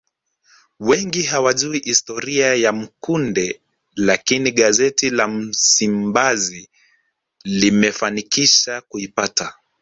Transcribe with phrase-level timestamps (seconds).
[0.79, 3.61] Wengi hawaijui historia ya Mkude
[3.95, 6.69] lakini gazeti la Msimbazi
[7.43, 9.53] limefanikisha kuipata